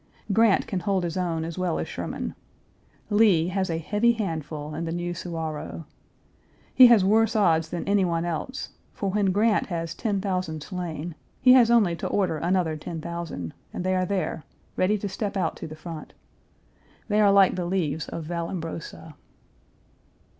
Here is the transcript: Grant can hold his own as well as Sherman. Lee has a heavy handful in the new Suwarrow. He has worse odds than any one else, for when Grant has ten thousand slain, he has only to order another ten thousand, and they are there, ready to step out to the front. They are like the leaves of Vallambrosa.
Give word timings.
Grant 0.33 0.65
can 0.65 0.79
hold 0.79 1.03
his 1.03 1.15
own 1.15 1.45
as 1.45 1.59
well 1.59 1.77
as 1.77 1.87
Sherman. 1.87 2.33
Lee 3.11 3.49
has 3.49 3.69
a 3.69 3.77
heavy 3.77 4.13
handful 4.13 4.73
in 4.73 4.85
the 4.85 4.91
new 4.91 5.13
Suwarrow. 5.13 5.85
He 6.73 6.87
has 6.87 7.05
worse 7.05 7.35
odds 7.35 7.69
than 7.69 7.87
any 7.87 8.03
one 8.03 8.25
else, 8.25 8.69
for 8.95 9.11
when 9.11 9.27
Grant 9.27 9.67
has 9.67 9.93
ten 9.93 10.19
thousand 10.19 10.63
slain, 10.63 11.13
he 11.39 11.53
has 11.53 11.69
only 11.69 11.95
to 11.97 12.07
order 12.07 12.37
another 12.39 12.75
ten 12.75 12.99
thousand, 12.99 13.53
and 13.71 13.83
they 13.83 13.95
are 13.95 14.07
there, 14.07 14.43
ready 14.75 14.97
to 14.97 15.07
step 15.07 15.37
out 15.37 15.55
to 15.57 15.67
the 15.67 15.75
front. 15.75 16.13
They 17.07 17.21
are 17.21 17.31
like 17.31 17.53
the 17.55 17.65
leaves 17.67 18.09
of 18.09 18.23
Vallambrosa. 18.25 19.13